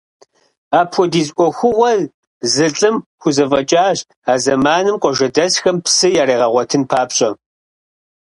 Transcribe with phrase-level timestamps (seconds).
[0.79, 1.91] Апхуэдиз ӏуэхугъуэ
[2.53, 3.99] зы лӏым хузэфӏэкӏащ
[4.31, 7.29] а зэманым, къуажэдэсхэм псы яригъэгъуэтын папщӏэ.